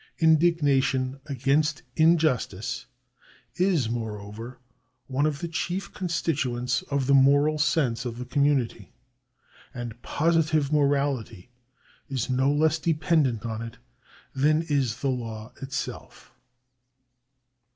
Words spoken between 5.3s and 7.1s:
the chief constituents of